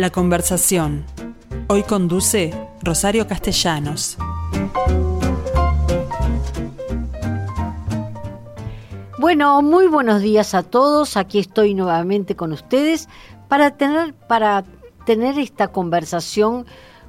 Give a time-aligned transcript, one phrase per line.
[0.00, 1.04] La conversación.
[1.66, 4.16] Hoy conduce Rosario Castellanos.
[9.18, 11.18] Bueno, muy buenos días a todos.
[11.18, 13.10] Aquí estoy nuevamente con ustedes
[13.48, 14.64] para tener, para
[15.04, 16.64] tener esta conversación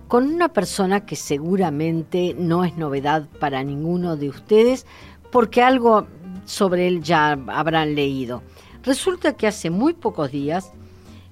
[0.10, 4.86] con una persona que seguramente no es novedad para ninguno de ustedes,
[5.32, 6.08] porque algo
[6.44, 8.44] sobre él ya habrán leído.
[8.84, 10.74] Resulta que hace muy pocos días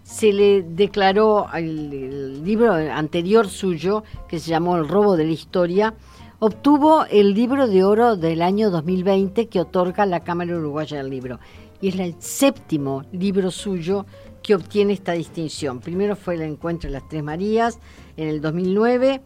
[0.09, 5.93] se le declaró el, libro anterior suyo, que se llamó El robo de la historia,
[6.39, 11.39] obtuvo el libro de oro del año 2020 que otorga la Cámara Uruguaya del Libro.
[11.79, 14.07] Y es el séptimo libro suyo
[14.41, 15.79] que obtiene esta distinción.
[15.79, 17.77] Primero fue el Encuentro de las Tres Marías
[18.17, 19.21] en el 2009,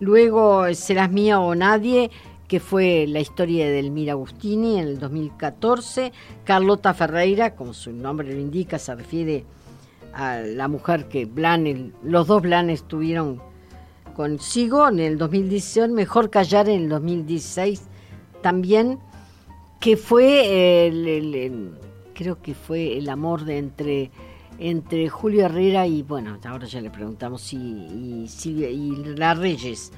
[0.00, 2.10] luego Serás Mía o Nadie,
[2.48, 6.10] que fue la historia de Delmira Agustini en el 2014,
[6.42, 9.44] Carlota Ferreira, como su nombre lo indica, se refiere
[10.12, 13.40] la mujer que Blanes, los dos Blanes tuvieron
[14.14, 17.82] consigo en el 2018, Mejor Callar en el 2016
[18.42, 18.98] también,
[19.80, 20.90] que fue,
[22.14, 24.10] creo que fue el amor de entre,
[24.58, 29.92] entre Julio Herrera y, bueno, ahora ya le preguntamos, si y, y La Reyes.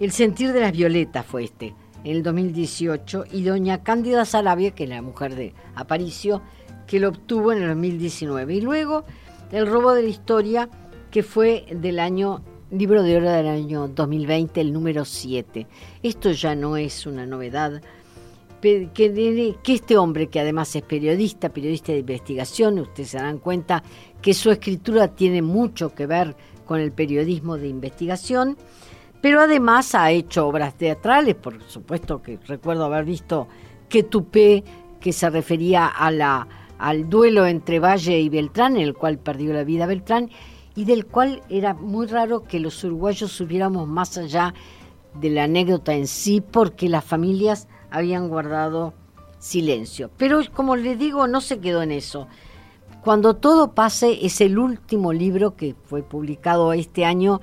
[0.00, 4.84] El sentir de las violetas fue este, en el 2018, y doña Cándida Salavia, que
[4.84, 6.42] es la mujer de Aparicio,
[6.86, 8.54] que lo obtuvo en el 2019.
[8.54, 9.04] Y luego
[9.52, 10.68] el robo de la historia,
[11.10, 15.66] que fue del año, libro de oro del año 2020, el número 7.
[16.02, 17.80] Esto ya no es una novedad.
[18.60, 23.84] Que, este hombre, que además es periodista, periodista de investigación, ustedes se dan cuenta
[24.20, 26.34] que su escritura tiene mucho que ver
[26.64, 28.56] con el periodismo de investigación,
[29.20, 33.46] pero además ha hecho obras teatrales, por supuesto que recuerdo haber visto
[33.88, 34.64] que tupé,
[34.98, 36.48] que se refería a la
[36.78, 40.30] al duelo entre Valle y Beltrán, en el cual perdió la vida Beltrán,
[40.74, 44.54] y del cual era muy raro que los uruguayos supiéramos más allá
[45.14, 48.92] de la anécdota en sí, porque las familias habían guardado
[49.38, 50.10] silencio.
[50.16, 52.28] Pero como le digo, no se quedó en eso.
[53.02, 57.40] Cuando todo pase es el último libro que fue publicado este año,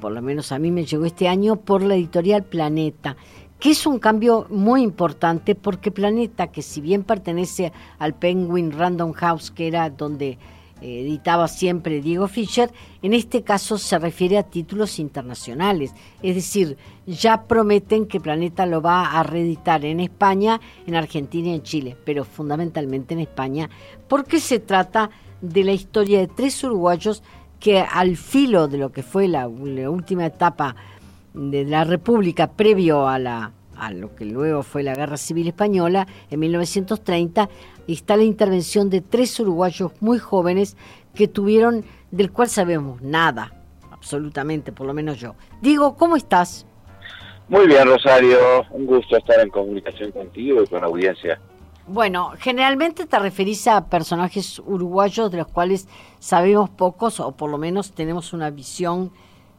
[0.00, 3.16] por lo menos a mí me llegó este año, por la editorial Planeta
[3.58, 9.12] que es un cambio muy importante porque Planeta, que si bien pertenece al Penguin Random
[9.12, 10.38] House, que era donde
[10.80, 12.70] eh, editaba siempre Diego Fischer,
[13.00, 15.94] en este caso se refiere a títulos internacionales.
[16.22, 16.76] Es decir,
[17.06, 21.96] ya prometen que Planeta lo va a reeditar en España, en Argentina y en Chile,
[22.04, 23.70] pero fundamentalmente en España,
[24.08, 25.10] porque se trata
[25.40, 27.22] de la historia de tres uruguayos
[27.60, 30.76] que al filo de lo que fue la última etapa
[31.34, 36.06] de la República previo a, la, a lo que luego fue la Guerra Civil Española
[36.30, 37.50] en 1930,
[37.88, 40.76] está la intervención de tres uruguayos muy jóvenes
[41.14, 43.52] que tuvieron, del cual sabemos nada,
[43.90, 45.34] absolutamente, por lo menos yo.
[45.60, 46.66] Digo, ¿cómo estás?
[47.48, 48.38] Muy bien, Rosario,
[48.70, 51.38] un gusto estar en comunicación contigo y con la audiencia.
[51.86, 55.86] Bueno, generalmente te referís a personajes uruguayos de los cuales
[56.18, 59.12] sabemos pocos o por lo menos tenemos una visión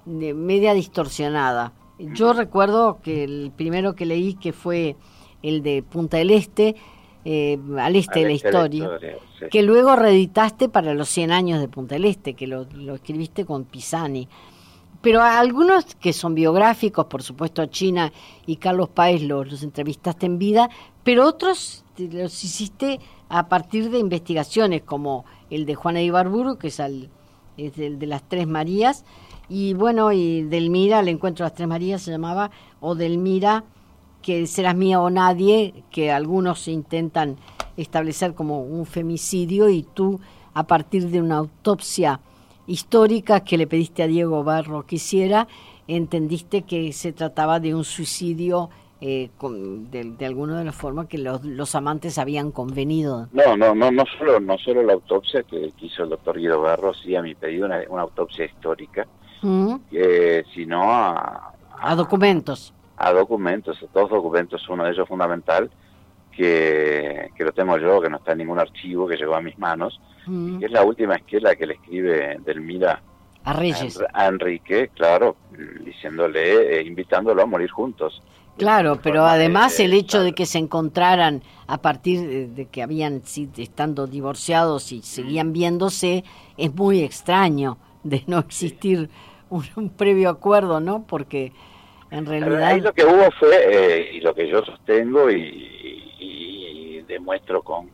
[0.06, 1.74] media distorsionada.
[1.98, 4.96] Yo recuerdo que el primero que leí que fue
[5.42, 6.76] el de Punta del Este,
[7.24, 8.90] eh, al este de la este historia,
[9.50, 13.64] que luego reeditaste para los 100 años de Punta del Este, que lo, escribiste con
[13.66, 14.28] Pisani.
[15.02, 18.12] Pero algunos que son biográficos, por supuesto China
[18.46, 20.70] y Carlos Páez los, los entrevistaste en vida,
[21.04, 23.00] pero otros los hiciste
[23.30, 27.10] a partir de investigaciones, como el de Juana Ibarburu, que es, el
[27.58, 29.06] de las Tres Marías,
[29.50, 33.64] y bueno, y Delmira, el encuentro de las Tres Marías se llamaba, o Delmira,
[34.22, 37.38] que serás mía o nadie, que algunos intentan
[37.78, 40.20] establecer como un femicidio y tú,
[40.54, 42.20] a partir de una autopsia
[42.68, 45.48] histórica que le pediste a Diego Barro que hiciera,
[45.88, 48.70] entendiste que se trataba de un suicidio
[49.02, 49.30] eh,
[49.92, 53.28] de, de, alguna de las formas que los, los, amantes habían convenido.
[53.34, 56.94] No, no, no, no solo, no solo la autopsia que hizo el doctor Guido Barro,
[56.94, 59.06] sí a mi pedido una autopsia histórica,
[59.42, 62.74] sino a, a, documentos.
[62.98, 65.70] A documentos, a dos documentos, uno de ellos fundamental,
[66.32, 69.58] que, que lo tengo yo, que no está en ningún archivo, que llegó a mis
[69.58, 73.02] manos, que es la última esquela que le escribe Delmira
[73.46, 74.00] a Reyes.
[74.14, 75.38] A, Enrique, claro,
[75.86, 78.22] diciéndole, eh, invitándolo a morir juntos.
[78.58, 83.22] Claro, pero además el hecho de que se encontraran a partir de que habían
[83.58, 86.24] estando divorciados y seguían viéndose
[86.58, 89.10] es muy extraño de no existir
[89.50, 91.06] un, previo acuerdo, ¿no?
[91.08, 91.52] Porque
[92.12, 92.64] en realidad...
[92.64, 97.90] Ahí lo que hubo fue, eh, y lo que yo sostengo y, demuestro con,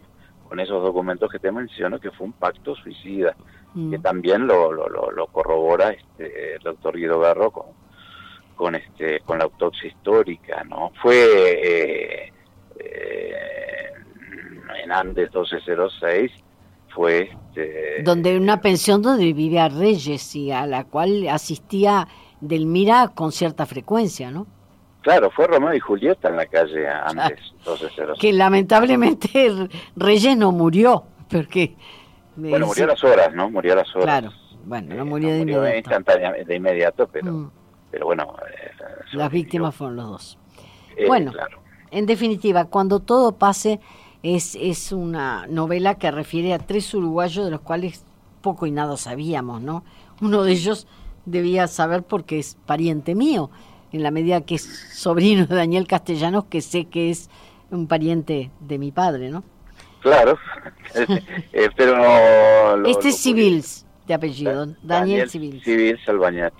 [0.47, 3.35] con esos documentos que te menciono, que fue un pacto suicida.
[3.73, 4.01] que mm.
[4.01, 7.67] también lo, lo, lo, corrobora este, el doctor Guido Garro con,
[8.55, 10.91] con, este, con la autopsia histórica, ¿no?
[11.01, 12.33] Fue eh,
[12.79, 13.35] eh,
[14.83, 16.31] en Andes 1206,
[16.93, 17.31] fue...
[17.49, 22.07] Este, donde una pensión donde vivía Reyes y a la cual asistía
[22.39, 24.47] Delmira con cierta frecuencia, ¿no?
[25.01, 28.19] Claro, fue Romeo y Julieta en la calle Andes 1206.
[28.19, 31.75] Que lamentablemente Reyes no murió, porque
[32.35, 33.49] bueno, murió a las horas, ¿no?
[33.49, 34.05] Murió a las horas.
[34.05, 34.31] Claro,
[34.65, 36.45] bueno, no murió, de, inmediato.
[36.45, 37.51] de inmediato, pero, mm.
[37.91, 38.35] pero bueno.
[38.49, 38.71] Eh,
[39.13, 40.39] las víctimas fueron los dos.
[40.95, 41.31] Eh, bueno,
[41.89, 43.79] en definitiva, cuando todo pase,
[44.23, 48.03] es, es una novela que refiere a tres uruguayos de los cuales
[48.41, 49.83] poco y nada sabíamos, ¿no?
[50.21, 50.87] Uno de ellos
[51.25, 53.49] debía saber porque es pariente mío,
[53.91, 54.63] en la medida que es
[54.93, 57.29] sobrino de Daniel Castellanos, que sé que es
[57.69, 59.43] un pariente de mi padre, ¿no?
[60.01, 60.37] Claro,
[61.53, 62.85] eh, pero...
[62.87, 65.63] este es Civils, de apellido, Daniel, Civils.
[65.63, 66.53] Civils Albañach.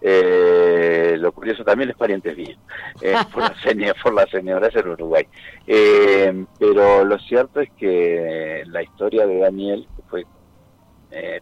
[0.00, 2.56] Eh, lo curioso también es pariente mío,
[3.02, 5.26] eh, por, la señora, por la señora en Uruguay.
[5.66, 10.24] Eh, pero lo cierto es que la historia de Daniel fue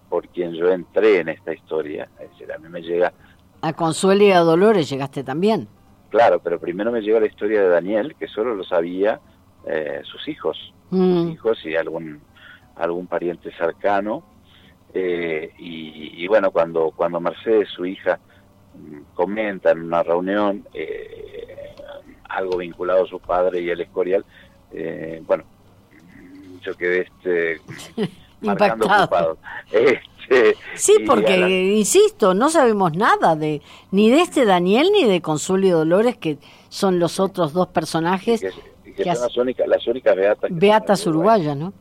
[0.09, 2.09] por quien yo entré en esta historia.
[2.21, 3.13] Es decir, a mí me llega...
[3.63, 5.69] A Consuelo y a Dolores llegaste también.
[6.09, 9.21] Claro, pero primero me llegó la historia de Daniel, que solo lo sabía
[10.05, 10.73] sus hijos.
[10.91, 11.31] Mm.
[11.31, 12.21] hijos y algún,
[12.77, 14.23] algún pariente cercano.
[14.95, 18.19] Eh, y, bueno, cuando, cuando Mercedes, su hija,
[19.15, 21.75] comenta en una reunión eh,
[22.29, 24.25] algo vinculado a su padre y el Escorial,
[24.73, 25.45] eh, bueno,
[26.63, 27.61] yo quedé este,
[28.41, 29.39] marcando ocupado.
[30.29, 31.37] Este, sí, porque,
[31.77, 33.63] insisto, no sabemos nada de
[33.93, 36.39] ni de este Daniel ni de Consuelo y Dolores, que
[36.69, 40.51] son los otros dos personajes que, son las únicas, las únicas beatas.
[40.53, 41.73] Beatas uruguayas, ¿no?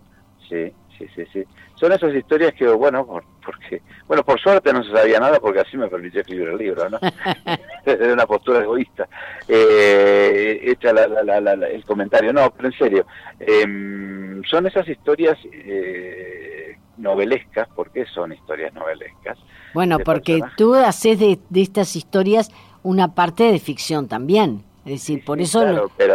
[0.47, 1.43] Sí, sí, sí, sí.
[1.75, 3.05] Son esas historias que, bueno,
[3.43, 6.89] porque, bueno, por suerte no se sabía nada porque así me permitió escribir el libro,
[6.89, 6.99] ¿no?
[7.85, 9.07] de una postura egoísta.
[9.47, 13.05] Eh, hecha la, la, la, el comentario, no, pero en serio,
[13.39, 19.37] em, son esas historias eh, novelescas, ¿por qué son historias novelescas?
[19.73, 22.49] Bueno, porque tú haces de, de estas historias
[22.83, 24.63] una parte de ficción también.
[24.85, 25.65] Es decir, por eso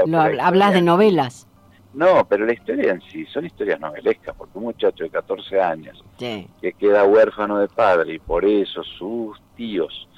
[0.06, 1.48] lo, hablas de novelas.
[1.92, 6.04] No, pero la historia en sí son historias novelescas, porque un muchacho de 14 años
[6.18, 10.08] que queda huérfano de padre y por eso sus tíos,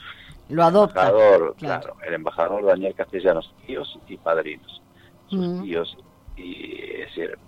[0.49, 1.09] lo adoptan.
[1.09, 1.97] Embajador, claro.
[2.07, 4.83] el embajador Daniel Castellanos, tíos y padrinos,
[5.29, 5.97] sus tíos,
[6.37, 7.39] y es decir,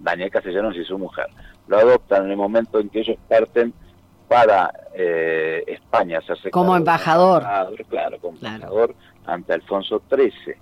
[0.00, 1.26] Daniel Castellanos y su mujer,
[1.68, 3.72] lo adoptan en el momento en que ellos parten
[4.26, 7.42] para eh, España, hacerse como embajador.
[7.88, 8.94] Claro, como embajador
[9.24, 10.54] ante Alfonso XIII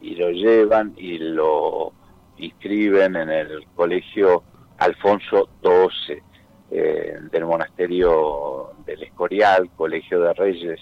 [0.00, 1.92] y lo llevan y lo
[2.38, 4.42] inscriben en el colegio
[4.78, 6.22] Alfonso XII
[6.70, 10.80] eh, del monasterio del Escorial, Colegio de Reyes.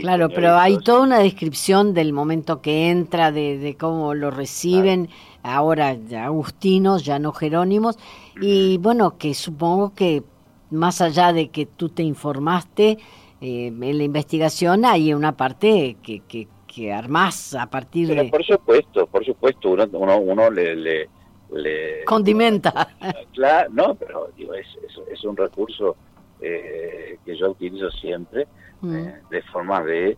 [0.00, 5.08] claro, pero hay toda una descripción del momento que entra, de, cómo lo reciben,
[5.42, 7.98] ahora agustinos, ya no jerónimos,
[8.40, 10.22] y bueno, que supongo que
[10.70, 12.98] más allá de que tú te informaste,
[13.40, 18.24] eh, en la investigación hay una parte que, que, que armás a partir de...
[18.26, 22.88] Por supuesto, por supuesto, uno, uno, uno le, le, Condimenta.
[23.32, 24.66] Claro, no, pero digo, es,
[25.10, 25.96] es, un recurso
[26.40, 28.46] eh, que yo utilizo siempre
[28.82, 28.96] mm.
[28.96, 30.16] eh, de forma de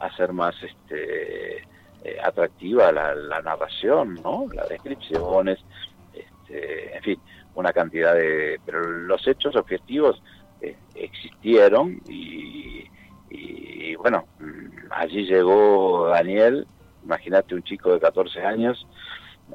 [0.00, 1.62] hacer más este
[2.22, 4.46] atractiva la, la, narración, ¿no?
[4.52, 5.58] Las descripciones,
[6.12, 7.20] este, en fin,
[7.54, 8.60] una cantidad de...
[8.66, 10.22] Pero los hechos objetivos
[10.94, 12.84] existieron y,
[14.00, 16.66] bueno, mm, allí llegó Daniel,
[17.04, 18.86] imagínate un chico de 14 años,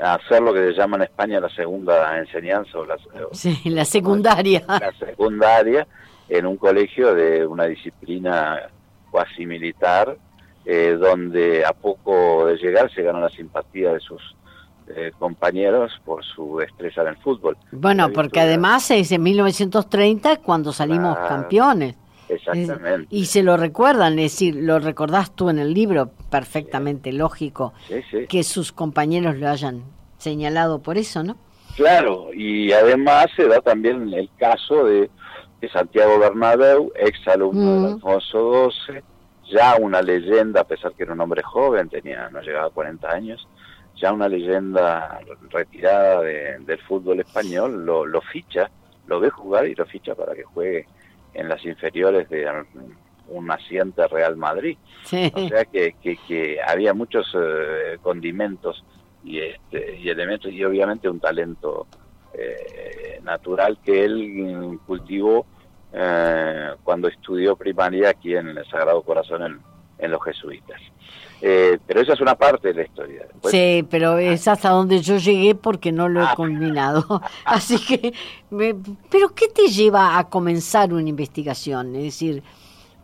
[0.02, 2.98] a hacer lo que se llama en España la segunda enseñanza o la,
[3.32, 4.64] sí, la secundaria.
[4.68, 5.88] La secundaria
[6.30, 8.70] en un colegio de una disciplina
[9.10, 10.16] cuasi militar,
[10.66, 14.22] eh, donde a poco de llegar se ganó la simpatía de sus
[14.96, 17.58] eh, compañeros por su destreza en el fútbol.
[17.72, 21.96] Bueno, porque además es en 1930 cuando salimos campeones.
[22.30, 23.08] Exactamente.
[23.10, 27.74] y se lo recuerdan, es decir, lo recordás tú en el libro, perfectamente lógico,
[28.28, 29.84] que sus compañeros lo hayan
[30.18, 31.38] señalado por eso, ¿no?
[31.76, 35.10] Claro, y además se da también el caso de,
[35.74, 37.94] Santiago Bernabéu, ex alumno de mm.
[37.96, 39.02] Alfonso XII,
[39.52, 43.10] ya una leyenda, a pesar que era un hombre joven, tenía no llegaba a 40
[43.10, 43.48] años,
[43.96, 45.20] ya una leyenda
[45.50, 48.70] retirada del fútbol español, lo, lo ficha,
[49.08, 50.86] lo ve jugar y lo ficha para que juegue
[51.34, 52.48] en las inferiores de
[53.28, 54.78] un naciente Real Madrid.
[55.06, 58.84] O sea que, que, había muchos eh, condimentos
[59.24, 61.88] y, este, y elementos y obviamente un talento
[62.34, 65.46] eh, natural que él cultivó
[65.92, 69.60] eh, cuando estudió primaria aquí en el Sagrado Corazón en,
[70.00, 70.82] en los jesuitas.
[71.42, 73.26] Eh, pero esa es una parte de la historia.
[73.46, 76.34] sí, pero es hasta donde yo llegué porque no lo he ah.
[76.36, 77.22] culminado.
[77.46, 78.14] Así que,
[78.50, 81.96] pero ¿qué te lleva a comenzar una investigación?
[81.96, 82.44] Es decir,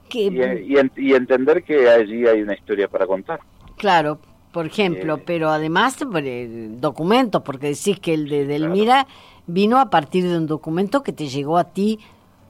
[0.10, 0.66] que...
[0.98, 3.40] Y, entender que allí hay una historia para contar.
[3.78, 4.20] Claro,
[4.52, 9.08] por ejemplo, eh, pero además eh, documentos, porque decís que el de Delmira
[9.48, 12.00] vino a partir de un documento que te llegó a ti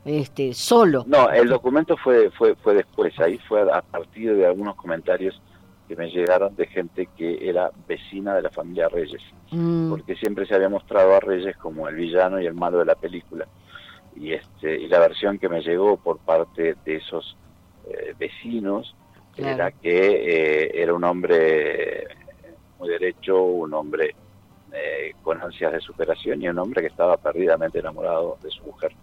[0.06, 1.04] este, solo.
[1.08, 5.42] No, el documento fue, fue, fue después, ahí fue a partir de algunos comentarios
[5.88, 9.22] que me llegaron de gente que era vecina de la familia Reyes,
[9.52, 9.90] mm.
[9.90, 12.96] porque siempre se había mostrado a Reyes como el villano y el malo de la
[12.96, 13.48] película.
[14.16, 17.36] Y, este, y la versión que me llegó por parte de esos
[17.88, 18.96] eh, vecinos
[19.36, 22.08] era que eh, era un hombre
[22.80, 24.16] muy derecho, un hombre
[24.72, 28.94] eh, con ansias de superación y un hombre que estaba perdidamente enamorado de su mujer.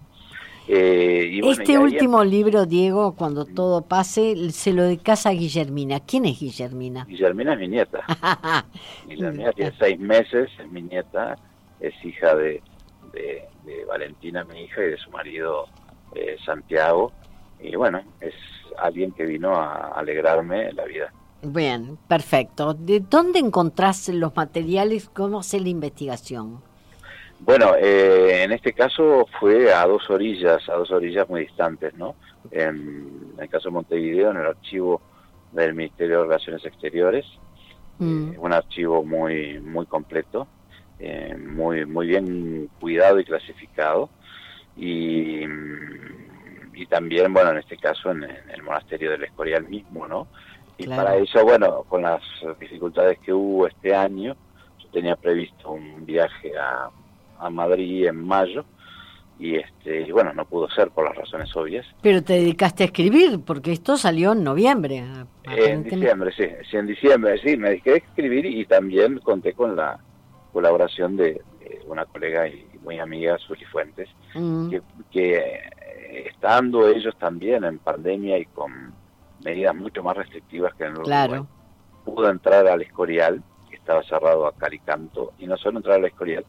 [0.69, 6.00] Eh, este último libro, Diego, cuando todo pase, se lo dedicas a Guillermina.
[6.00, 7.04] ¿Quién es Guillermina?
[7.07, 8.00] Guillermina es mi nieta.
[9.09, 11.37] Guillermina tiene seis meses, es mi nieta,
[11.81, 12.62] es hija de,
[13.12, 15.66] de, Valentina, mi hija, y de su marido
[16.14, 17.12] eh, Santiago.
[17.61, 18.35] Y bueno, es
[18.78, 21.12] alguien que vino a alegrarme la vida.
[21.42, 22.75] Bien, perfecto.
[22.75, 25.09] ¿De dónde encontrás los materiales?
[25.09, 26.62] ¿Cómo hace la investigación?
[27.44, 32.14] Bueno, eh, en este caso fue a dos orillas, a dos orillas muy distantes, ¿no?
[32.52, 35.02] En, el caso de Montevideo, en el archivo
[35.50, 37.26] del Ministerio de Relaciones Exteriores,
[37.99, 38.32] mm.
[38.32, 40.46] eh, un archivo muy muy completo,
[41.00, 44.08] eh, muy muy bien cuidado y clasificado,
[44.76, 45.42] y,
[46.75, 50.28] y también, bueno, en este caso en, el monasterio del Escorial mismo, ¿no?
[50.78, 52.22] Y para eso, bueno, con las
[52.61, 54.37] dificultades que hubo este año,
[54.78, 56.88] yo tenía previsto un viaje a
[57.42, 58.64] a Madrid en mayo
[59.38, 62.87] y este y bueno no pudo ser por las razones obvias pero te dedicaste a
[62.87, 65.04] escribir porque esto salió en noviembre
[65.44, 69.75] en diciembre sí, sí en diciembre sí me dediqué a escribir y también conté con
[69.75, 69.99] la
[70.52, 71.40] colaboración de,
[71.87, 74.75] una colega y muy amiga Suri Fuentes mm.
[75.11, 78.92] que, eh, estando ellos también en pandemia y con
[79.44, 81.46] medidas mucho más restrictivas que en el claro.
[82.04, 86.44] pudo entrar al Escorial que estaba cerrado a Caricanto y no solo entrar al Escorial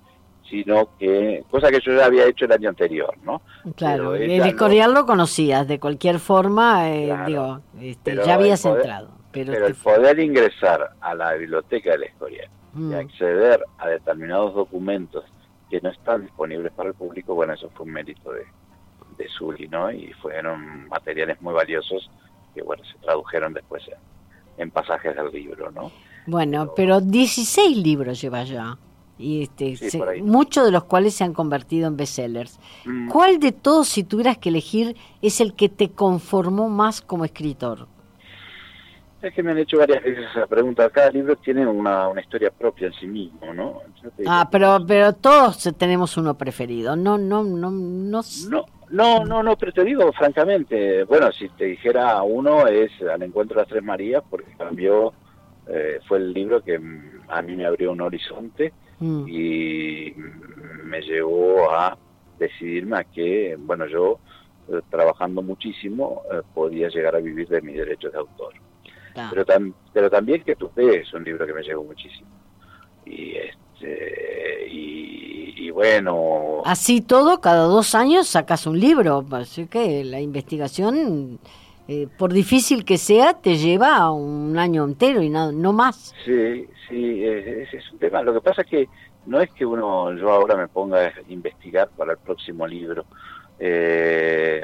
[0.49, 3.41] sino que, cosa que yo ya había hecho el año anterior, ¿no?
[3.75, 9.09] Claro, el Escorial lo conocías, de cualquier forma, eh, digo, este, ya habías entrado.
[9.31, 12.93] Pero, el poder ingresar a la biblioteca del Escorial y mm.
[12.93, 15.25] acceder a determinados documentos
[15.69, 18.45] que no están disponibles para el público, bueno, eso fue un mérito de,
[19.17, 19.91] de Zuli, ¿no?
[19.91, 22.11] Y fueron materiales muy valiosos
[22.53, 23.83] que, bueno, se tradujeron después
[24.57, 25.91] en, pasajes del libro, ¿no?
[26.27, 28.77] Bueno, pero 16 libros lleva ya
[29.23, 29.77] y este,
[30.21, 32.59] muchos de los cuales se han convertido en bestsellers.
[32.85, 33.09] Mm.
[33.09, 37.87] ¿Cuál de todos, si tuvieras que elegir, es el que te conformó más como escritor?
[39.21, 40.89] Es que me han hecho varias veces esa pregunta.
[40.89, 43.79] Cada libro tiene una, historia propia en sí mismo, ¿no?
[44.27, 46.97] ah, pero pero todos tenemos uno preferido.
[46.97, 48.21] No, no, no, no.
[48.89, 53.55] No, no, no, pero te digo francamente, bueno, si te dijera uno es Al encuentro
[53.55, 55.13] de las Tres Marías, porque cambió,
[55.67, 56.75] eh, fue el libro que
[57.29, 59.27] a mí me abrió un horizonte Mm.
[59.27, 60.13] y
[60.85, 61.97] me llevó a
[62.39, 64.19] decidirme a que, bueno, yo
[64.69, 68.53] eh, trabajando muchísimo eh, podía llegar a vivir de mis derechos de autor.
[69.29, 69.45] Pero,
[69.93, 72.29] pero también que Tupé es un libro que me llegó muchísimo.
[73.05, 76.61] Y este y, bueno...
[76.65, 81.39] Así todo, cada dos años sacas un libro, así que la investigación
[81.87, 86.15] eh, por difícil que sea, te lleva un año entero y no, no más.
[86.23, 88.21] Sí, sí, es, es, un tema.
[88.21, 88.89] Lo que pasa es que
[89.25, 93.05] no es que uno, yo ahora me ponga a investigar para el próximo libro.
[93.59, 94.63] Eh,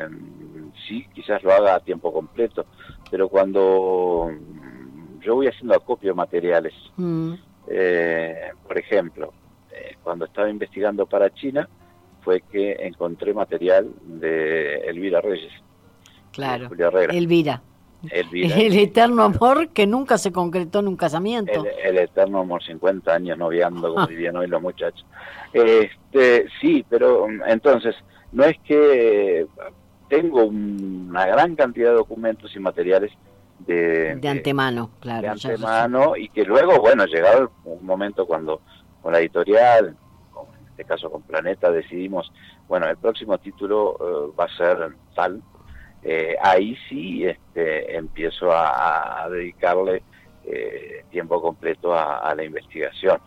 [0.88, 2.66] sí, quizás lo haga a tiempo completo,
[3.12, 4.32] pero cuando
[5.20, 7.34] yo voy haciendo acopio de materiales, mm.
[7.68, 9.34] eh, por ejemplo,
[10.04, 11.68] cuando estaba investigando para China,
[12.22, 15.52] fue que encontré material de Elvira Reyes
[16.32, 16.70] Claro.
[17.10, 17.62] Elvira.
[18.12, 21.66] El eterno amor que nunca se concretó en un casamiento.
[21.84, 25.06] El, eterno amor, 50 años noviando como vivían hoy los muchachos.
[25.52, 27.96] Este, sí, pero entonces,
[28.32, 29.46] no es que
[30.08, 33.12] tengo una gran cantidad de documentos y materiales
[33.60, 35.22] de, de antemano, claro.
[35.22, 38.62] De antemano y que luego, bueno, llegado un momento cuando
[39.02, 42.32] con la editorial, en este caso con Planeta, decidimos,
[42.68, 45.42] bueno, el próximo título eh, va a ser tal,
[46.04, 50.02] eh, ahí sí este, empiezo a, dedicarle
[50.46, 53.20] eh, tiempo completo a, la investigación.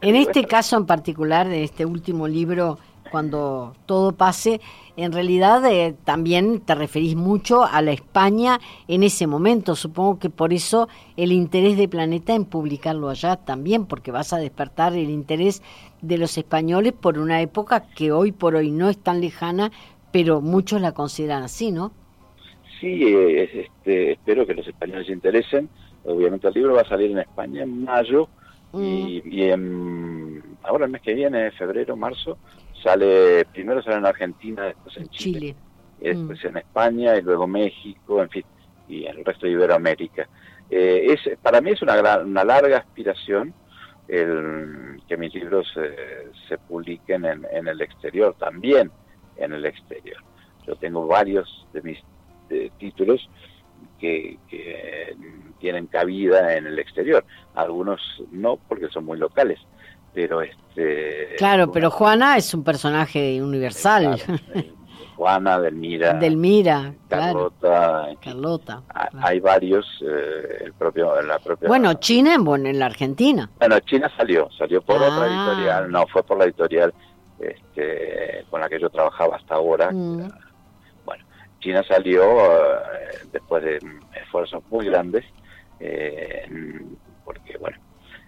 [0.00, 2.78] En este caso en particular, de este último libro,
[3.10, 4.60] cuando todo pase,
[4.96, 9.74] en realidad eh, también te referís mucho a la España en ese momento.
[9.74, 14.38] Supongo que por eso el interés de Planeta en publicarlo allá también, porque vas a
[14.38, 15.62] despertar el interés
[16.00, 19.72] de los españoles por una época que hoy por hoy no es tan lejana,
[20.12, 21.92] pero muchos la consideran así, ¿no?
[22.80, 25.68] Sí, eh, este, espero que los españoles se interesen.
[26.04, 28.28] Obviamente el libro va a salir en España en mayo
[28.72, 29.38] y, mm.
[29.38, 32.38] en, ahora el mes que viene, febrero, marzo,
[32.82, 35.54] sale, primero sale en Argentina, después en Chile,
[36.00, 36.46] después mm.
[36.46, 38.44] en España y luego México, en fin,
[38.88, 40.26] y en el resto de Iberoamérica.
[40.70, 43.52] Eh, es, para mí es una, una larga aspiración
[44.08, 45.68] el, que mis libros
[46.48, 48.90] se publiquen en, en, el exterior, también
[49.36, 50.16] en el exterior.
[50.66, 51.98] Yo tengo varios de mis
[52.78, 53.28] títulos
[53.98, 54.38] que,
[55.58, 57.24] tienen cabida en el exterior.
[57.54, 59.58] Algunos no, porque son muy locales.
[60.14, 61.36] Pero este.
[61.36, 64.18] Claro, pero Juana es un personaje universal.
[65.20, 66.14] Juana, Delmira.
[66.14, 68.08] Delmira, Carlota.
[68.22, 68.82] Carlota.
[69.20, 71.68] Hay varios, eh, el propio, la propia.
[71.68, 73.50] Bueno, China en, en la Argentina.
[73.58, 75.26] Bueno, China salió, salió por otra ah.
[75.26, 76.94] editorial, no fue por la editorial
[77.38, 79.90] este, con la que yo trabajaba hasta ahora.
[79.92, 80.26] Mm.
[81.60, 83.78] China salió eh, después de
[84.20, 85.24] esfuerzos muy grandes,
[85.78, 86.46] eh,
[87.24, 87.78] porque bueno,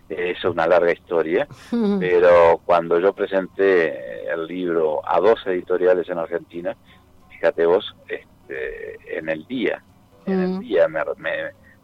[0.08, 1.48] es una larga historia,
[2.00, 6.76] pero cuando yo presenté el libro a dos editoriales en Argentina,
[7.30, 9.82] fíjate vos, este, en el día,
[10.26, 11.00] en el día me,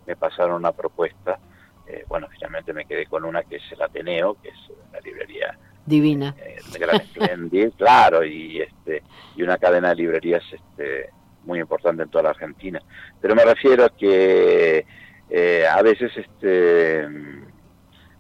[0.06, 1.38] me, pasaron una propuesta,
[1.86, 5.58] eh, bueno, finalmente me quedé con una que es el Ateneo, que es una librería
[5.84, 6.34] divina,
[6.72, 9.02] de gran claro, y este
[9.36, 11.10] y una cadena de librerías este
[11.44, 12.80] muy importante en toda la Argentina.
[13.20, 14.84] Pero me refiero a que
[15.30, 17.06] eh, a veces este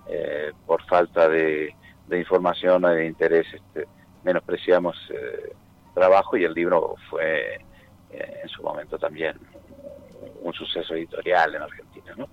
[0.08, 1.74] eh, por falta de,
[2.10, 3.86] información o de interés este,
[4.24, 5.52] menospreciamos eh,
[5.94, 7.60] trabajo y el libro fue
[8.10, 9.36] en su momento también
[10.40, 12.28] un suceso editorial en Argentina, ¿no?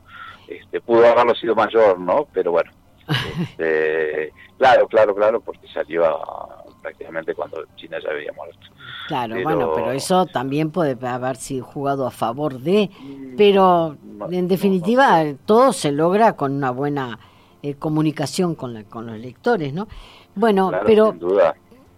[0.47, 2.27] Este, pudo haberlo sido mayor, ¿no?
[2.33, 2.71] Pero bueno,
[3.41, 8.59] este, claro, claro, claro, porque salió a, prácticamente cuando China ya había muerto.
[9.07, 12.91] Claro, bueno, pero eso también puede haber sido jugado a favor de,
[13.35, 13.97] pero
[14.29, 17.17] en definitiva todo se logra con una buena
[17.63, 19.87] eh, comunicación con, la, con los lectores, ¿no?
[20.35, 21.15] Bueno, pero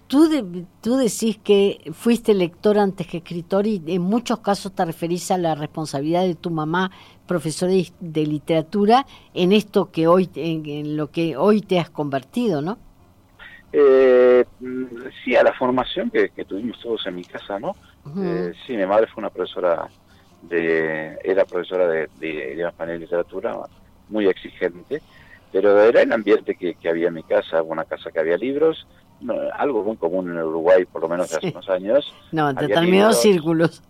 [0.08, 0.30] Tú,
[0.80, 5.38] tú decís que fuiste lector antes que escritor y en muchos casos te referís a
[5.38, 6.92] la responsabilidad de tu mamá,
[7.26, 12.78] profesora de, literatura, en esto que hoy, en lo que hoy te has convertido, ¿no?
[13.80, 14.44] Eh,
[15.24, 17.76] sí, a la formación que, tuvimos todos en mi casa, ¿no?
[18.24, 19.88] Eh, sí, mi madre fue una profesora
[20.42, 23.56] de, era profesora de, de idioma español y literatura,
[24.10, 25.02] muy exigente,
[25.52, 28.88] pero era el ambiente que, había en mi casa, una casa que había libros,
[29.54, 32.12] algo muy común en Uruguay, por lo menos hace unos años.
[32.32, 33.84] No, determinados círculos.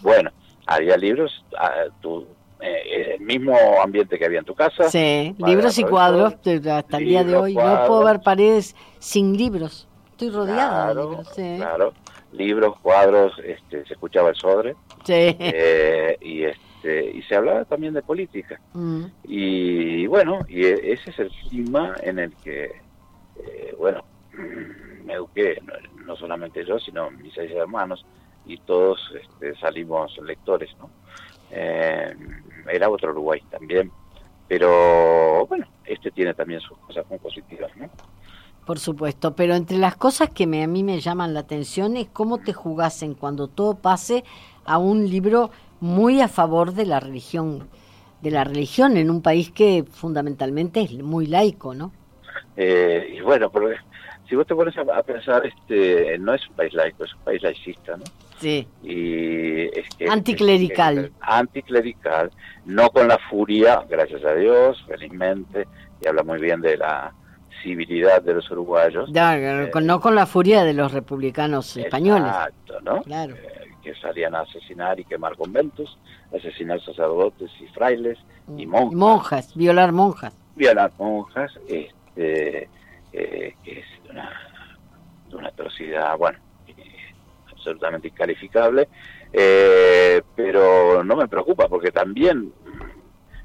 [0.00, 0.30] Bueno,
[0.66, 2.26] había libros, ah, tú
[2.62, 4.88] eh, el mismo ambiente que había en tu casa.
[4.88, 7.54] Sí, libros y cuadros hasta el día de hoy.
[7.54, 9.88] no puedo ver paredes sin libros.
[10.12, 11.28] Estoy rodeada de libros.
[11.34, 11.92] Claro,
[12.32, 14.76] libros, cuadros, este, se escuchaba el sodre.
[15.04, 15.36] Sí.
[15.38, 18.60] Eh, y este y se hablaba también de política.
[18.72, 19.04] Mm.
[19.24, 24.04] Y, bueno, y e, ese es el clima en el que, eh, bueno,
[25.04, 25.60] me eduqué,
[26.06, 28.04] no, solamente yo, sino mis seis hermanos,
[28.46, 30.90] y todos este, salimos lectores, ¿no?
[31.50, 32.14] Eh,
[32.72, 33.90] era otro Uruguay también.
[34.48, 37.88] Pero bueno, este tiene también sus cosas muy positivas, ¿no?
[38.66, 42.08] Por supuesto, pero entre las cosas que me, a mí me llaman la atención es
[42.08, 44.24] cómo te jugasen cuando todo pase
[44.64, 47.68] a un libro muy a favor de la religión,
[48.20, 51.92] de la religión en un país que fundamentalmente es muy laico, ¿no?
[52.56, 53.70] Eh, y bueno, pero
[54.28, 57.42] si vos te pones a, pensar, este, no es un país laico, es un país
[57.42, 58.04] laicista, ¿no?
[58.40, 58.66] Sí.
[58.82, 61.12] Y es que, anticlerical.
[61.20, 62.30] anticlerical,
[62.64, 65.66] no con la furia, gracias a Dios, felizmente,
[66.02, 67.12] y habla muy bien de la
[67.62, 69.10] civilidad de los uruguayos.
[69.14, 72.28] Eh, no con la furia de los republicanos españoles.
[72.28, 73.02] Exacto, ¿no?
[73.02, 73.34] Claro.
[73.34, 75.98] Eh, que salían a asesinar y quemar conventos,
[76.34, 78.18] asesinar sacerdotes y frailes
[78.56, 78.70] y mm.
[78.70, 78.94] monjas.
[78.94, 80.34] Monjas, violar monjas.
[80.56, 82.68] Violar monjas, este,
[83.12, 84.30] eh, que es una,
[85.32, 86.38] una atrocidad, bueno,
[87.60, 88.88] absolutamente incalificable,
[89.32, 92.52] eh, pero no me preocupa porque también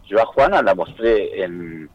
[0.08, 1.90] yo a Juana la mostré en,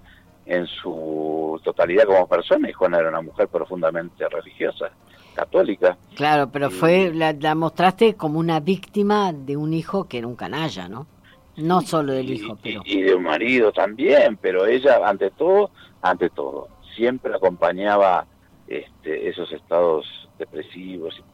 [0.47, 4.91] en su totalidad como persona y Juana era una mujer profundamente religiosa,
[5.35, 5.97] católica.
[6.15, 10.89] Claro, pero fue la, mostraste como una víctima de un hijo que era un canalla,
[10.89, 11.07] ¿no?
[11.57, 12.83] No solo del hijo, pero...
[12.85, 18.27] Y, de un marido también, pero ella, ante todo, ante todo, siempre acompañaba
[18.67, 20.07] este, esos estados
[20.39, 21.30] depresivos y,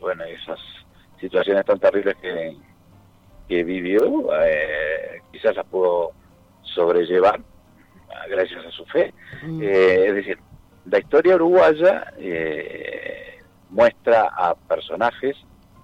[0.00, 0.58] bueno, esas
[1.20, 2.56] situaciones tan terribles que,
[3.48, 6.12] que vivió, eh, quizás las pudo
[6.62, 7.40] sobrellevar
[8.28, 9.12] gracias a su fe.
[9.42, 9.62] Mm.
[9.62, 10.38] Eh, es decir,
[10.86, 15.36] la historia uruguaya eh, muestra a personajes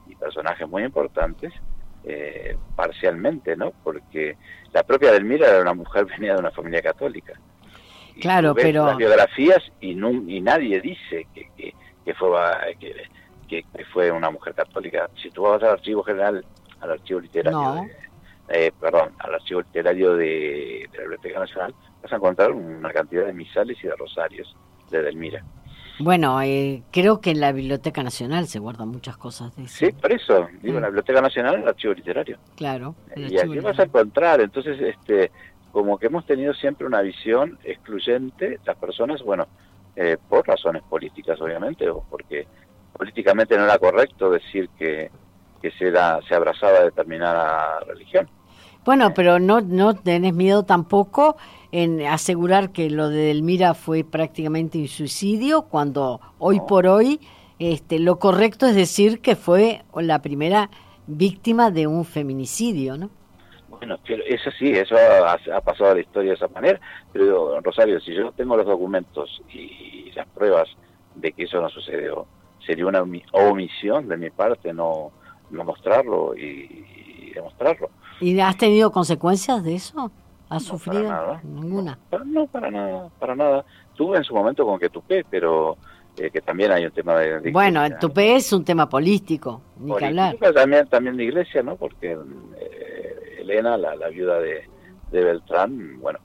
[0.07, 1.53] y personajes muy importantes
[2.05, 3.73] eh, parcialmente, ¿no?
[3.85, 4.37] Porque
[4.73, 7.35] la propia Delmira era una mujer venida de una familia católica.
[8.21, 12.31] claro, pero las biografías y, y nadie dice que, que, fue
[12.79, 12.95] que,
[13.93, 15.09] fue una mujer católica.
[15.21, 16.45] Si tú vas al archivo general,
[16.81, 17.87] al archivo literario,
[18.49, 23.27] eh, perdón, al archivo literario de, de la Biblioteca Nacional, vas a encontrar una cantidad
[23.27, 24.57] de misales y de rosarios
[24.91, 25.45] de Delmira.
[25.99, 29.87] Bueno, eh, creo que en la Biblioteca Nacional se guardan muchas cosas de eso.
[29.87, 32.39] Sí, por eso, digo, en la Biblioteca Nacional el archivo literario.
[32.57, 32.95] Claro.
[33.15, 35.31] Y aquí vas a encontrar, entonces, este,
[35.71, 39.47] como que hemos tenido siempre una visión excluyente, las personas, bueno,
[39.95, 42.47] eh, por razones políticas, obviamente, o porque
[42.97, 45.11] políticamente no era correcto decir que,
[45.61, 48.29] que se, da, se abrazaba determinada religión.
[48.85, 51.37] Bueno, pero no, no tenés miedo tampoco
[51.71, 57.21] en asegurar que lo de Delmira fue prácticamente un suicidio, cuando hoy por hoy
[57.59, 60.69] este, lo correcto es decir que fue la primera
[61.07, 63.11] víctima de un feminicidio, ¿no?
[63.69, 66.81] Bueno, eso sí, eso ha, pasado a la historia de esa manera,
[67.13, 70.69] pero Rosario, si yo tengo los documentos y las pruebas
[71.15, 72.27] de que eso no sucedió,
[72.67, 75.13] sería una omisión de mi parte no,
[75.51, 77.91] no mostrarlo y demostrarlo.
[78.21, 80.11] ¿Y has tenido consecuencias de eso?
[80.49, 81.05] ¿Has sufrido?
[81.05, 81.41] nada.
[81.43, 81.99] Ninguna.
[82.27, 83.65] No, para nada, para nada.
[83.95, 85.79] Tuve en su momento con que tupé, pero
[86.17, 87.51] eh, que también hay un tema de...
[87.51, 90.37] bueno, el tupé es un tema político, ni que hablar.
[90.55, 91.77] También, también de iglesia, ¿no?
[91.77, 94.69] Porque eh, Elena, la, la viuda de,
[95.11, 96.19] de Beltrán, bueno,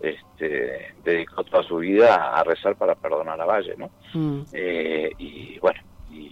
[0.00, 3.90] este, dedicó toda su vida a rezar para perdonar a Valle, ¿no?
[4.14, 4.42] Mm.
[4.52, 6.26] Eh, y bueno, y,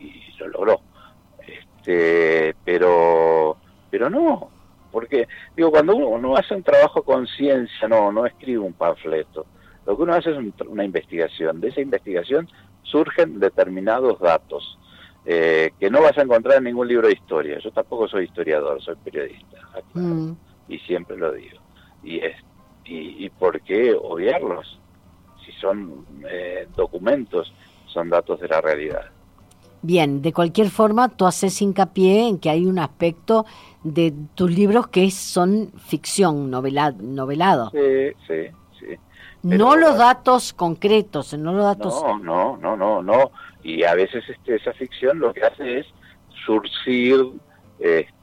[0.00, 0.80] y, lo logró.
[1.46, 3.56] Este, pero
[3.90, 4.50] pero no,
[4.90, 9.46] porque digo, cuando uno, hace un trabajo con ciencia, no, no escribe un panfleto,
[9.86, 12.48] lo que uno hace es una investigación, de esa investigación
[12.82, 14.78] surgen determinados datos
[15.24, 18.82] eh, que no vas a encontrar en ningún libro de historia, yo tampoco soy historiador,
[18.82, 19.58] soy periodista,
[19.94, 20.32] mm.
[20.68, 21.58] y siempre lo digo,
[22.02, 22.36] y, es,
[22.88, 24.78] y, por qué obviarlos,
[25.44, 27.52] si son eh, documentos,
[27.86, 29.06] son datos de la realidad.
[29.82, 33.46] Bien, de cualquier forma, tú haces hincapié en que hay un aspecto
[33.82, 37.70] de tus libros que son ficción, novelado.
[37.70, 38.96] Sí, sí, sí.
[39.42, 42.02] no los datos concretos, no los datos...
[42.02, 43.30] No, no, no, no, no.
[43.62, 45.86] Y a veces este, esa ficción lo que hace es
[46.44, 47.32] surcir...
[47.78, 48.15] Este,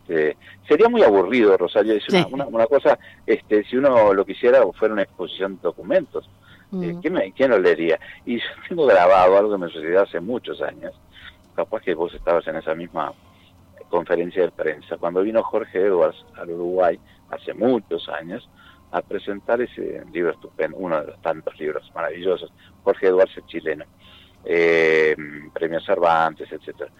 [0.68, 5.04] sería muy aburrido, Rosario, es una, una, cosa, este, si uno lo quisiera fuera una
[5.04, 6.30] exposición de documentos.
[6.82, 7.02] Eh, mm.
[7.02, 8.00] ¿quién, ¿Quién lo leería?
[8.26, 10.94] Y yo tengo grabado algo que me sucedió hace muchos años,
[11.56, 13.14] capaz que vos estabas en esa misma
[13.90, 18.50] conferencia de prensa, cuando vino Jorge Edwards al Uruguay hace muchos años
[18.92, 22.52] a presentar ese libro estupendo, uno de los tantos libros maravillosos,
[22.84, 23.86] Jorge Edwards es chileno,
[24.46, 25.16] eh,
[25.54, 26.92] premio Cervantes, etcétera.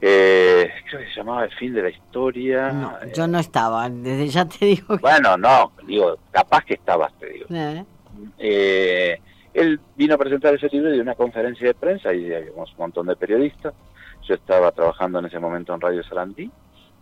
[0.00, 2.72] Eh, creo que se llamaba El fin de la historia.
[2.72, 4.98] No, yo no estaba, desde ya te digo.
[4.98, 7.46] Bueno, no, digo, capaz que estabas, te digo.
[7.50, 7.84] Eh.
[8.38, 9.20] eh
[9.52, 13.06] él vino a presentar ese libro de una conferencia de prensa y habíamos un montón
[13.06, 13.74] de periodistas.
[14.22, 16.50] Yo estaba trabajando en ese momento en Radio Sarandí,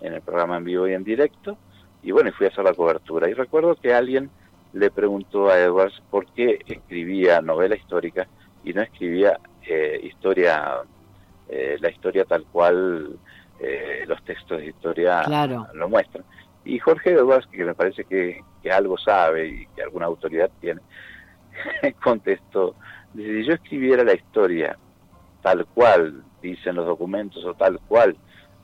[0.01, 1.59] en el programa en vivo y en directo,
[2.03, 3.29] y bueno, fui a hacer la cobertura.
[3.29, 4.31] Y recuerdo que alguien
[4.73, 8.29] le preguntó a Edwards por qué escribía novela histórica
[8.65, 10.79] y no escribía eh, historia,
[11.49, 13.19] eh, la historia tal cual
[13.61, 15.23] eh, los textos de historia
[15.75, 16.25] lo muestran.
[16.65, 20.81] Y Jorge Edwards, que me parece que, que algo sabe y que alguna autoridad tiene,
[22.03, 22.75] contestó,
[23.15, 24.79] si yo escribiera la historia
[25.43, 28.17] tal cual dicen los documentos o tal cual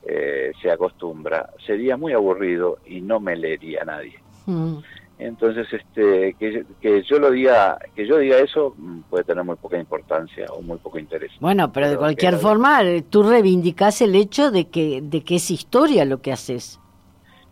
[0.06, 4.18] eh, se acostumbra, sería muy aburrido y no me leería nadie.
[4.46, 4.76] Mm.
[5.24, 9.56] Entonces, este, que, que, yo lo diga, que yo diga eso mm, puede tener muy
[9.56, 11.32] poca importancia o muy poco interés.
[11.40, 15.50] Bueno, pero, de cualquier forma, eh, tú reivindicas el hecho de que, de que es
[15.50, 16.78] historia lo que haces.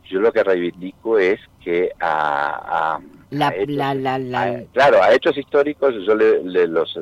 [0.05, 2.99] Yo lo que reivindico es que a
[3.31, 6.99] la, la, la, claro, a hechos históricos yo le, los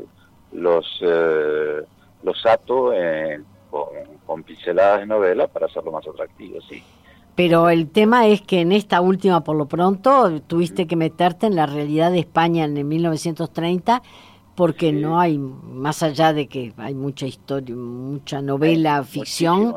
[0.53, 1.83] los eh,
[2.23, 2.93] los ato
[4.27, 6.83] con, pinceladas de novela para hacerlo más atractivo, sí.
[7.35, 11.57] Pero el tema es que en esta última, por lo pronto, tuviste que meterte en
[11.57, 14.03] la realidad de España en 1930
[14.55, 19.75] porque no hay, más allá de que hay mucha historia, mucha novela, ficción,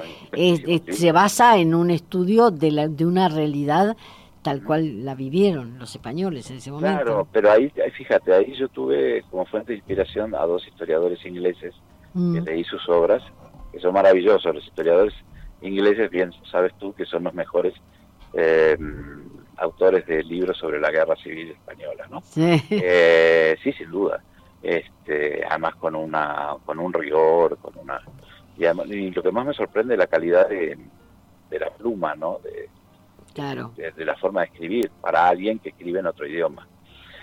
[0.90, 3.96] se basa en un estudio de, la, de una realidad
[4.42, 7.02] tal cual la vivieron los españoles en ese momento.
[7.02, 11.74] Claro, pero ahí, fíjate, ahí yo tuve como fuente de inspiración a dos historiadores ingleses
[12.12, 12.44] que mm.
[12.44, 13.24] leí sus obras,
[13.72, 14.54] que son maravillosos.
[14.54, 15.14] Los historiadores
[15.64, 17.74] ingleses, bien sabes tú, que son los mejores
[18.34, 18.78] eh,
[19.58, 22.22] autores de libros sobre la guerra civil española, ¿no?
[22.22, 24.22] Sí, eh, sí sin duda.
[24.62, 28.02] Este, además con una con un rigor, con una
[28.58, 30.78] y, lo que más me sorprende es la calidad de,
[31.52, 32.40] la pluma, ¿no?
[32.44, 32.70] De,
[33.34, 33.74] claro.
[33.76, 36.68] de, la forma de escribir para alguien que escribe en otro idioma.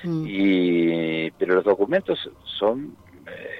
[0.03, 0.24] Mm.
[0.26, 3.59] Y pero los documentos son eh,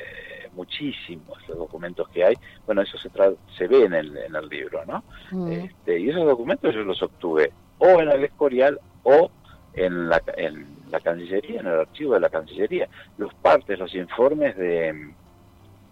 [0.54, 2.34] muchísimos los documentos que hay.
[2.66, 3.10] Bueno, eso se
[3.56, 5.04] se ve en el, en el libro, ¿no?
[5.30, 5.52] Mm.
[5.52, 9.30] Este, y esos documentos yo los obtuve o en el Escorial o
[9.74, 12.88] en la, en la Cancillería, en el archivo de la Cancillería.
[13.18, 15.12] Los partes, los informes de,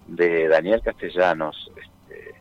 [0.07, 2.35] de Daniel Castellanos, este,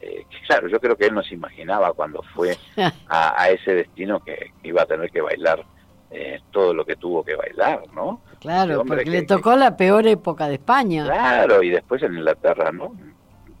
[0.00, 2.56] eh, claro, yo creo que él no se imaginaba cuando fue
[3.08, 5.64] a, ese destino que iba a tener que bailar
[6.10, 8.22] eh, todo lo que tuvo que bailar, ¿no?
[8.40, 11.04] Claro, porque le tocó la peor época de España.
[11.04, 12.94] Claro, y después en Inglaterra, ¿no?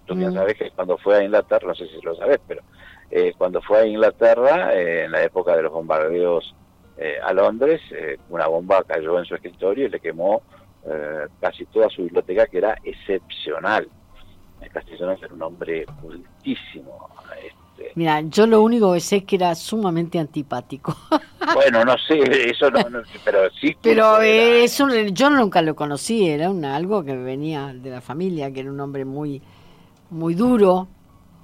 [0.06, 0.34] Tú ya mm.
[0.34, 2.62] sabes que cuando fue a Inglaterra, no sé si lo sabes, pero
[3.10, 6.54] eh, cuando fue a Inglaterra, eh, en la época de los bombardeos
[6.96, 7.80] eh, a Londres,
[8.28, 10.42] una bomba cayó en su escritorio y le quemó
[11.40, 13.86] casi toda su biblioteca, que era excepcional.
[14.72, 17.10] Castellanos era un hombre cultísimo.
[17.78, 17.92] Este.
[17.94, 20.96] Mira, yo lo único que sé es que era sumamente antipático.
[21.54, 22.78] Bueno, no sé, eso no,
[23.24, 23.74] pero sí.
[23.80, 28.60] Pero eso, yo nunca lo conocí, era un, algo que venía de la familia, que
[28.60, 29.40] era un hombre muy,
[30.10, 30.88] muy duro,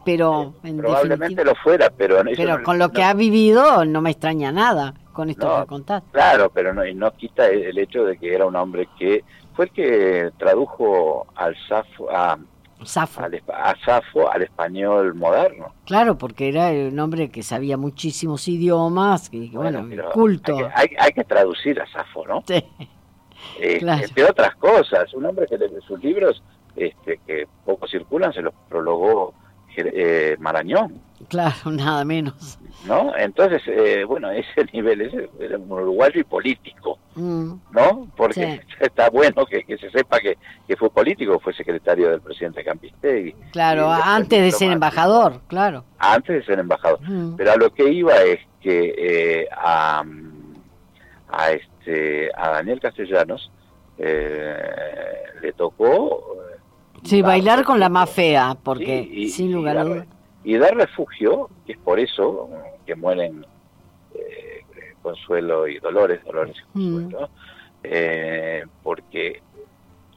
[0.05, 4.93] pero probablemente lo fuera, pero pero con lo que ha vivido no me extraña nada
[5.15, 6.03] con esto que contás.
[6.13, 9.71] Claro, pero no, no quita el hecho de que era un hombre que fue el
[9.71, 12.39] que tradujo al Safo a
[12.85, 13.23] Safo.
[13.23, 15.75] Al, a Safo al español moderno.
[15.87, 20.57] Claro, porque era un hombre que sabía muchísimos idiomas, y bueno, culto.
[20.75, 22.43] Hay que, hay, que traducir a Safo, ¿no?
[22.47, 22.65] Sí.
[23.61, 26.43] Eh, entre otras cosas, un hombre que sus libros
[26.77, 29.35] este, que poco circulan se los prologó
[29.77, 31.01] eh, Marañón.
[31.29, 32.59] Claro, nada menos.
[32.87, 33.17] ¿No?
[33.17, 37.53] Entonces, eh, bueno, ese nivel es era un uruguayo y político, mm.
[37.73, 38.09] ¿no?
[38.17, 40.34] Porque está bueno que, se sepa que,
[41.05, 43.35] político, fue secretario del presidente Campistegui.
[43.53, 45.85] Claro, antes de ser embajador, claro.
[45.99, 46.99] Antes de ser embajador.
[47.03, 47.37] Mm.
[47.37, 50.03] Pero a lo que iba es que eh, a,
[51.29, 53.51] a, este, a Daniel Castellanos
[53.99, 56.35] le tocó
[57.05, 60.07] Sí, bailar con la más fea, porque sin lugar a dudas.
[60.43, 62.49] Y dar refugio, y es por eso
[62.87, 63.45] que mueren
[64.15, 64.63] eh,
[65.03, 66.95] Consuelo y Dolores, Dolores y mm.
[66.95, 67.29] Consuelo,
[67.83, 69.43] eh, porque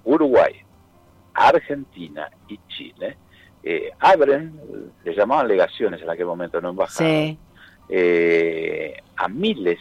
[0.06, 0.54] Uruguay,
[1.38, 3.17] Argentina y Chile
[3.63, 4.60] eh, abren,
[5.04, 7.38] le llamaban legaciones en aquel momento, no embajadas,
[9.15, 9.80] a miles,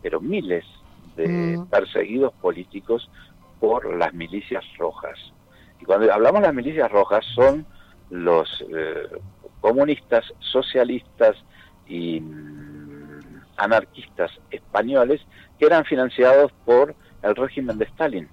[0.00, 0.64] pero miles
[1.16, 1.66] de mm.
[1.66, 3.10] perseguidos políticos
[3.60, 5.18] por las milicias rojas
[5.82, 7.66] y cuando hablamos de las milicias rojas son
[8.10, 9.08] los eh,
[9.60, 11.36] comunistas, socialistas
[11.88, 15.20] y mm, anarquistas españoles
[15.58, 18.28] que eran financiados por el régimen de Stalin.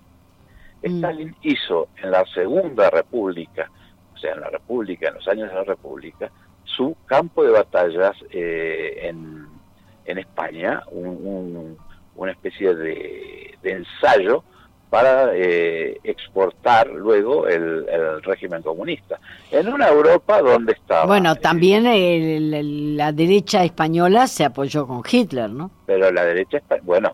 [0.83, 0.95] Mm.
[0.95, 3.69] Stalin hizo en la Segunda República,
[4.13, 6.31] o sea, en la República, en los años de la República,
[6.63, 9.47] su campo de batallas eh, en,
[10.05, 14.43] en, España, una especie de ensayo
[14.89, 17.85] para eh, exportar luego el,
[18.23, 19.19] régimen comunista.
[19.51, 21.05] En una Europa donde estaba...
[21.05, 21.83] Bueno, también
[22.97, 25.71] la derecha española se apoyó con Hitler, ¿no?
[25.85, 27.13] Pero la derecha, bueno,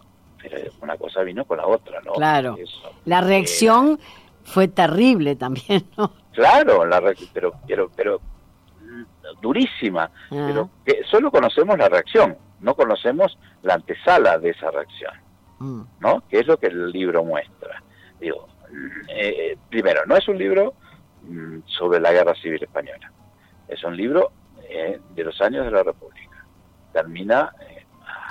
[0.49, 2.13] pero una cosa vino con la otra, ¿no?
[2.13, 2.57] Claro.
[3.05, 3.99] la reacción
[4.43, 6.11] fue terrible también, ¿no?
[6.33, 7.01] Claro, la
[7.33, 8.21] pero, pero, pero
[9.41, 10.09] durísima, ah.
[10.29, 15.13] pero que solo conocemos la reacción, no conocemos la antesala de esa reacción.
[15.59, 15.81] Mm.
[15.99, 16.23] ¿no?
[16.27, 17.81] Que es lo que el libro muestra.
[18.19, 18.47] Digo,
[19.09, 20.73] eh, primero, no es un libro
[21.23, 23.11] mm, sobre la guerra civil española,
[23.67, 24.31] es un libro
[24.69, 26.45] eh, de los años de la República.
[26.91, 27.85] Termina eh,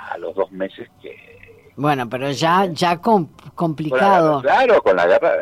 [0.09, 1.35] a los dos meses que...
[1.75, 4.41] Bueno, pero ya ya complicado.
[4.41, 5.33] claro, con la guerra...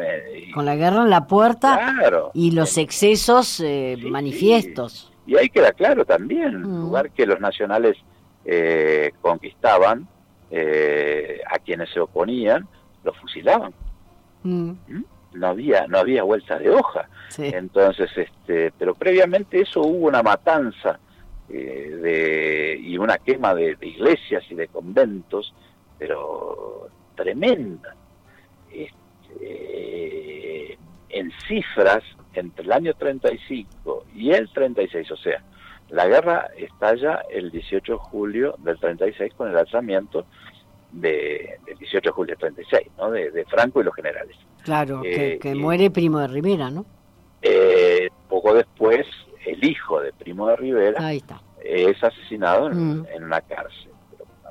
[0.54, 3.64] con la guerra en la puerta y los excesos
[4.10, 5.12] manifiestos.
[5.26, 6.82] Y, ahí queda claro también, mm.
[6.82, 7.98] lugar que los nacionales
[9.22, 10.08] conquistaban,
[10.56, 12.68] eh, a quienes se oponían
[13.04, 13.74] los fusilaban.
[14.44, 14.70] Mm.
[14.88, 15.06] ¿Mm?
[15.34, 17.10] No había no había vuelta de hoja.
[17.40, 21.00] Entonces, este, pero previamente eso hubo una matanza
[21.50, 25.56] eh, de, y una quema de, iglesias y de conventos,
[26.04, 27.96] pero tremenda.
[28.70, 29.98] Este,
[31.10, 35.42] en cifras, entre el año 35 y el 36, o sea,
[35.90, 40.26] La guerra estalla el 18 de julio del 36 con el alzamiento
[40.92, 43.12] de, del 18 de julio del 36, ¿no?
[43.12, 44.36] De, Franco y los generales.
[44.64, 46.86] Claro, que, eh, muere Primo de Rivera, ¿no?
[47.42, 49.06] Eh, poco después,
[49.46, 53.06] el hijo de Primo de Rivera es asesinado mm.
[53.14, 53.93] en, una cárcel,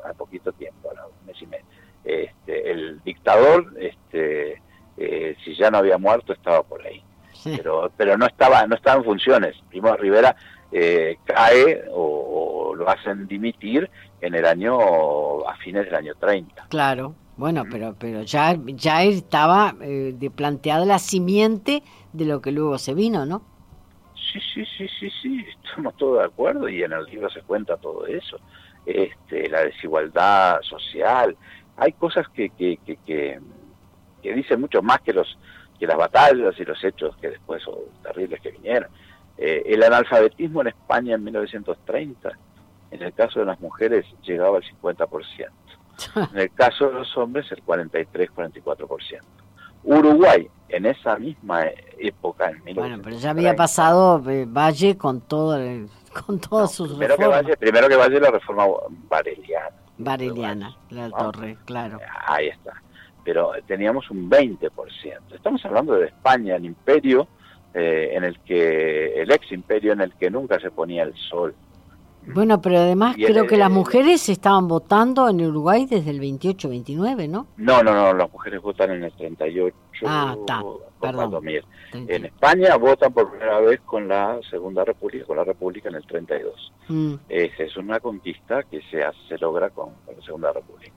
[0.05, 1.65] a poquito tiempo, a un mes y medio.
[2.05, 4.61] Este, el dictador, este,
[4.97, 7.03] eh, si ya no había muerto, estaba por ahí.
[7.45, 9.57] Pero, pero no estaba, no estaba en funciones.
[9.69, 10.37] Primo Rivera
[10.71, 16.67] eh, cae o, lo hacen dimitir en el año, a fines del año 30.
[16.69, 22.53] Claro, bueno, pero, pero ya, ya estaba eh, de planteada la simiente de lo que
[22.53, 23.43] luego se vino, ¿no?
[24.33, 27.77] Sí, sí, sí, sí, sí, estamos todos de acuerdo y en el libro se cuenta
[27.77, 28.39] todo eso.
[28.85, 31.37] Este, la desigualdad social,
[31.77, 35.39] hay cosas que, que, que, que, dicen mucho más que los
[35.79, 38.89] que las batallas y los hechos que después son terribles que vinieron.
[39.37, 42.31] Eh, el analfabetismo en España en 1930,
[42.93, 45.49] en el caso de las mujeres, llegaba al 50%.
[46.33, 49.21] En el caso de los hombres, el 43-44%.
[49.85, 51.65] Uruguay, en esa misma
[51.99, 55.59] época, en Bueno, pero ya había pasado eh, Valle con todo
[56.27, 58.67] con todas sus primero Que Valle, primero que Valle la reforma
[59.09, 59.77] vareliana.
[59.99, 62.01] Vareliana, la torre, claro.
[62.27, 62.83] Ahí está.
[63.25, 64.71] Pero teníamos un 20%.
[65.33, 67.29] Estamos hablando de España, el imperio
[67.75, 71.55] eh, en el que, el ex imperio en el que nunca se ponía el sol.
[72.27, 77.47] Bueno, pero además creo que las mujeres estaban votando en Uruguay desde el 28-29, ¿no?
[77.57, 79.77] No, no, no, las mujeres votan en el 38.
[80.05, 80.63] Ah, está,
[81.01, 81.45] perdón.
[81.93, 86.07] En España votan por primera vez con la Segunda República, con la República en el
[86.07, 86.73] 32.
[86.89, 87.15] Mm.
[87.29, 90.93] Es, una conquista que se, se logra con, la Segunda República.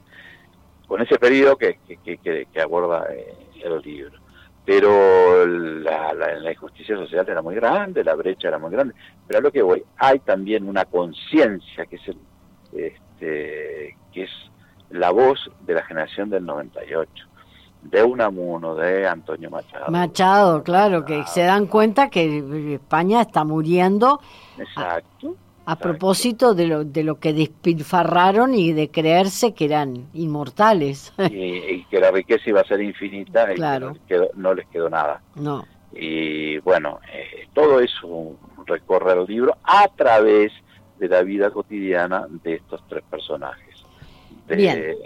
[0.88, 3.34] Con ese periodo que, que, que, aborda eh,
[3.64, 4.25] el libro
[4.66, 8.96] pero la, la, injusticia social era muy grande, la brecha era muy grande.
[9.28, 12.02] Pero a lo que voy, hay también una conciencia que es
[12.74, 14.32] este, que es
[14.90, 17.12] la voz de la generación del 98,
[17.84, 19.92] de Unamuno, de Antonio Machado.
[19.92, 24.20] Machado, claro, que se dan cuenta que España está muriendo.
[24.58, 25.36] Exacto.
[25.66, 31.14] A propósito de lo, de lo que despilfarraron y de creerse que eran inmortales.
[31.32, 33.60] Y, que la riqueza iba a ser infinita y
[34.36, 35.22] no, les quedó, nada.
[35.36, 35.66] No.
[35.94, 40.52] Y bueno, eh, todo eso recorre el libro a través
[41.00, 43.84] de la vida cotidiana de estos tres personajes.
[44.48, 44.98] De,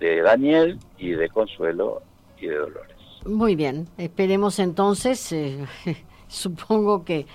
[0.00, 2.02] de Daniel y de Consuelo
[2.40, 2.96] y de Dolores.
[3.26, 5.66] Muy bien, esperemos entonces, eh,
[6.28, 7.26] supongo que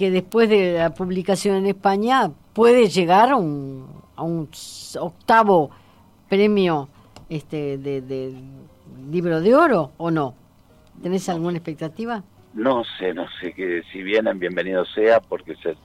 [0.00, 3.86] que después de la publicación en España puede llegar a un,
[4.16, 4.48] a un
[4.98, 5.70] octavo
[6.26, 6.88] premio
[7.28, 8.32] este de,
[9.10, 10.34] libro de oro o no?
[11.02, 12.24] ¿Tenés alguna expectativa?
[12.54, 15.76] No sé, no sé, que si vienen, bienvenido sea, porque es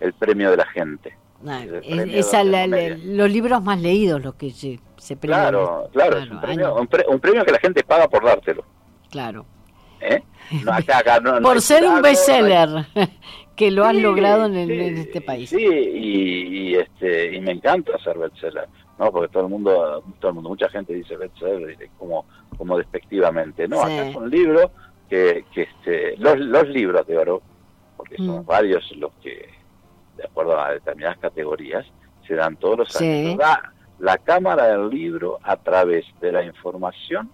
[0.00, 1.14] el, premio de la gente.
[1.46, 2.32] Ah, es,
[3.04, 5.42] los libros más leídos los que se, se premian.
[5.42, 8.64] Claro, claro, es un premio, un premio que la gente paga por dártelo.
[9.10, 9.44] Claro.
[10.00, 10.22] ¿Eh?
[11.42, 12.86] Por ser un bestseller,
[13.58, 15.50] que lo han logrado en, este país.
[15.50, 18.68] Sí, y, este, y me encanta hacer bestseller,
[18.98, 19.10] ¿no?
[19.10, 22.24] Porque todo el mundo, todo el mundo mucha gente dice bestseller como,
[22.56, 23.66] como despectivamente.
[23.66, 24.70] No, acá es un libro
[25.10, 27.42] que, que este, los, los libros de oro,
[27.96, 28.46] porque son mm.
[28.46, 29.48] varios los que,
[30.16, 31.84] de acuerdo a determinadas categorías,
[32.26, 33.38] se dan todos los años.
[33.98, 37.28] la cámara del libro a través de la información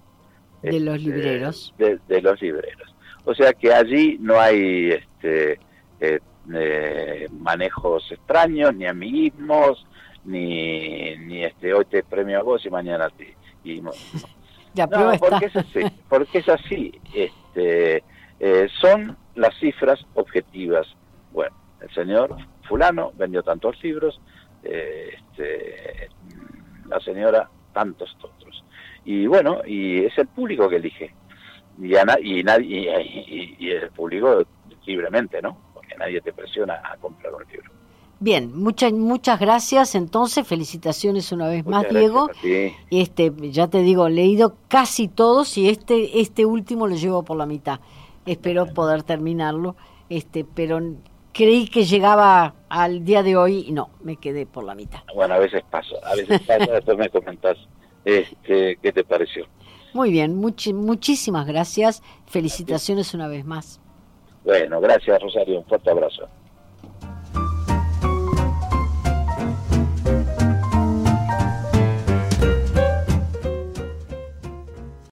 [0.63, 1.75] de los este, libreros.
[1.77, 2.95] De, los libreros.
[3.27, 5.59] O sea que allí no hay este,
[6.05, 6.21] eh,
[6.53, 9.87] eh, manejos extraños, ni amiguismos,
[10.25, 13.27] ni, ni este hoy te premio a vos y mañana a ti.
[13.65, 13.91] Y, no,
[15.19, 17.01] porque es así, porque es así.
[17.15, 18.03] Este,
[18.41, 20.87] eh, son las cifras objetivas.
[21.33, 22.37] Bueno, el señor
[22.69, 24.21] fulano vendió tantos libros,
[24.63, 26.09] este,
[26.89, 28.65] la señora tantos otros.
[29.05, 31.15] Y bueno, y es el público que elige.
[31.81, 34.45] Y, y, nadie, y, el público
[34.87, 35.59] libremente, ¿no?
[35.99, 37.71] Nadie te presiona a comprar un libro.
[38.21, 39.95] Bien, muchas muchas gracias.
[39.95, 42.31] Entonces, felicitaciones una vez más, Diego.
[42.91, 47.47] Este, ya te digo, leído casi todos y este este último lo llevo por la
[47.47, 47.81] mitad.
[48.27, 49.77] Espero poder terminarlo,
[50.09, 50.81] este, pero
[51.33, 55.01] creí que llegaba al día de hoy y no, me quedé por la mitad.
[55.15, 57.59] Bueno, a veces pasa, a veces pasa, después me comentas
[58.05, 59.47] este, ¿Qué te pareció?
[59.93, 62.03] Muy bien, muchísimas gracias.
[62.27, 63.81] Felicitaciones una vez más.
[64.45, 66.29] Bueno, gracias Rosario, un fuerte abrazo.